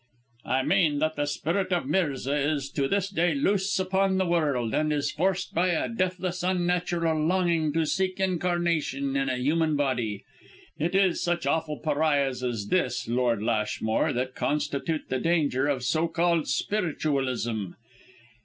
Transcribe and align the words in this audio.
"I 0.47 0.63
mean 0.63 0.97
that 0.97 1.15
the 1.15 1.27
spirit 1.27 1.71
of 1.71 1.85
Mirza 1.85 2.35
is 2.35 2.71
to 2.71 2.87
this 2.87 3.07
day 3.07 3.35
loose 3.35 3.77
upon 3.79 4.17
the 4.17 4.25
world, 4.25 4.73
and 4.73 4.91
is 4.91 5.11
forced, 5.11 5.53
by 5.53 5.67
a 5.67 5.87
deathless, 5.87 6.41
unnatural 6.41 7.23
longing 7.23 7.71
to 7.73 7.85
seek 7.85 8.19
incarnation 8.19 9.15
in 9.15 9.29
a 9.29 9.37
human 9.37 9.75
body. 9.75 10.23
It 10.79 10.95
is 10.95 11.21
such 11.21 11.45
awful 11.45 11.77
pariahs 11.77 12.41
as 12.43 12.69
this, 12.69 13.07
Lord 13.07 13.43
Lashmore, 13.43 14.11
that 14.13 14.33
constitute 14.33 15.07
the 15.09 15.19
danger 15.19 15.67
of 15.67 15.83
so 15.83 16.07
called 16.07 16.47
spiritualism. 16.47 17.73